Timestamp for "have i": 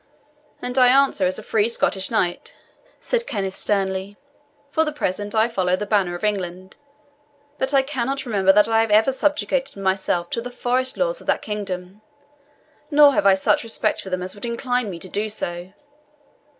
13.13-13.35